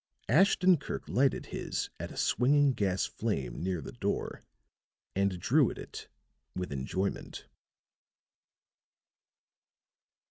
Ashton 0.29 0.77
Kirk 0.77 1.07
lighted 1.07 1.45
his 1.53 1.91
at 1.99 2.09
a 2.11 2.17
swinging 2.17 2.73
gas 2.73 3.05
flame 3.05 3.61
near 3.61 3.81
the 3.81 3.91
door 3.91 4.41
and 5.15 5.39
drew 5.39 5.69
at 5.69 5.77
it 5.77 6.07
with 6.55 6.71
enjoyment. 6.71 7.45